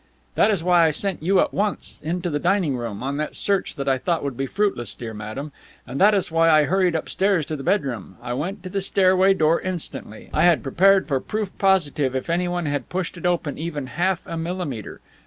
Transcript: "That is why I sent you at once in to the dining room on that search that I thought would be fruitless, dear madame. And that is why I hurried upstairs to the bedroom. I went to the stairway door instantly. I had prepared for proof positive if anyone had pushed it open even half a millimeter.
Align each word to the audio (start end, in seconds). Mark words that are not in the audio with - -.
"That 0.33 0.49
is 0.49 0.63
why 0.63 0.87
I 0.87 0.89
sent 0.89 1.21
you 1.21 1.39
at 1.41 1.53
once 1.53 2.01
in 2.03 2.23
to 2.23 2.31
the 2.31 2.39
dining 2.39 2.75
room 2.75 3.03
on 3.03 3.17
that 3.17 3.35
search 3.35 3.75
that 3.75 3.87
I 3.87 3.99
thought 3.99 4.23
would 4.23 4.35
be 4.35 4.47
fruitless, 4.47 4.95
dear 4.95 5.13
madame. 5.13 5.51
And 5.85 6.01
that 6.01 6.15
is 6.15 6.31
why 6.31 6.49
I 6.49 6.63
hurried 6.63 6.95
upstairs 6.95 7.45
to 7.45 7.55
the 7.55 7.61
bedroom. 7.61 8.17
I 8.19 8.33
went 8.33 8.63
to 8.63 8.69
the 8.69 8.81
stairway 8.81 9.35
door 9.35 9.61
instantly. 9.61 10.31
I 10.33 10.41
had 10.43 10.63
prepared 10.63 11.07
for 11.07 11.19
proof 11.19 11.55
positive 11.59 12.15
if 12.15 12.31
anyone 12.31 12.65
had 12.65 12.89
pushed 12.89 13.15
it 13.15 13.27
open 13.27 13.59
even 13.59 13.85
half 13.85 14.25
a 14.25 14.37
millimeter. 14.37 15.01